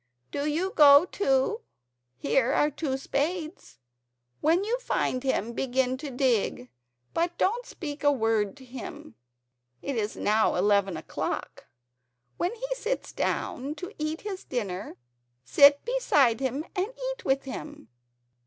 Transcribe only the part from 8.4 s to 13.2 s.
to him. It is now eleven o'clock. When he sits